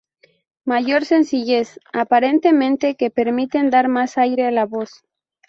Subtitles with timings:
[0.65, 5.03] Mayor sencillez, aparentemente, que permiten dar más aire a la voz.